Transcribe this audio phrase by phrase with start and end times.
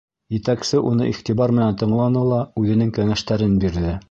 [0.35, 3.99] Етәксе уны иғтибар менән тыңланы ла үҙенең кәңәштәрен бирҙе: